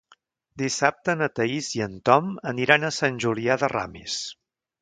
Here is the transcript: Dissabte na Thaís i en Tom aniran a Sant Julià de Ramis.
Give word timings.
Dissabte 0.61 1.15
na 1.19 1.27
Thaís 1.41 1.69
i 1.79 1.83
en 1.87 1.95
Tom 2.11 2.33
aniran 2.55 2.89
a 2.89 2.93
Sant 2.99 3.23
Julià 3.27 3.63
de 3.65 3.71
Ramis. 3.79 4.21